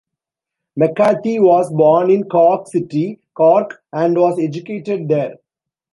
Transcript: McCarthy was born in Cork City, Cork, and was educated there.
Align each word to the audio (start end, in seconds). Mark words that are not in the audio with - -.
McCarthy 0.77 1.37
was 1.37 1.71
born 1.71 2.09
in 2.09 2.23
Cork 2.27 2.67
City, 2.67 3.19
Cork, 3.35 3.83
and 3.93 4.17
was 4.17 4.39
educated 4.39 5.07
there. 5.07 5.35